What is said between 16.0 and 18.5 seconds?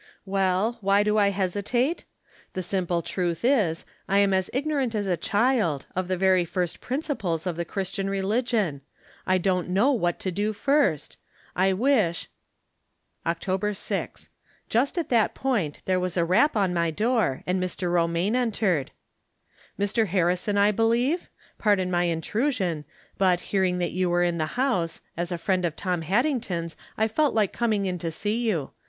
a rap at my door, and Mr. Romaine